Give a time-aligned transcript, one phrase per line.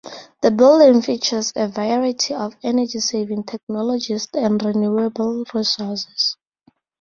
[0.41, 6.37] The building features a variety of energy-saving technologies and renewable resources.